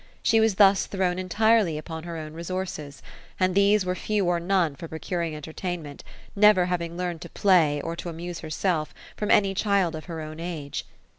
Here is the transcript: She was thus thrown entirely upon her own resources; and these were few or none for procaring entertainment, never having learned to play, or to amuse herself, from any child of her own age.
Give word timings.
She 0.23 0.39
was 0.39 0.55
thus 0.55 0.87
thrown 0.87 1.19
entirely 1.19 1.77
upon 1.77 2.05
her 2.05 2.17
own 2.17 2.33
resources; 2.33 3.03
and 3.39 3.53
these 3.53 3.85
were 3.85 3.93
few 3.93 4.25
or 4.25 4.39
none 4.39 4.75
for 4.75 4.87
procaring 4.87 5.35
entertainment, 5.35 6.03
never 6.35 6.65
having 6.65 6.97
learned 6.97 7.21
to 7.21 7.29
play, 7.29 7.79
or 7.79 7.95
to 7.97 8.09
amuse 8.09 8.39
herself, 8.39 8.95
from 9.15 9.29
any 9.29 9.53
child 9.53 9.93
of 9.95 10.05
her 10.05 10.19
own 10.19 10.39
age. 10.39 10.87